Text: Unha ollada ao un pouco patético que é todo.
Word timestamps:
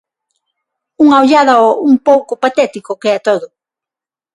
Unha 1.03 1.19
ollada 1.23 1.53
ao 1.57 1.69
un 1.89 1.95
pouco 2.07 2.33
patético 2.43 2.91
que 3.01 3.09
é 3.17 3.19
todo. 3.27 3.47